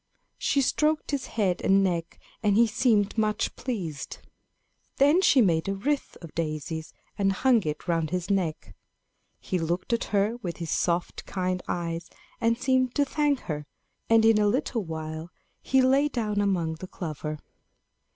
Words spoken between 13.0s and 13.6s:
thank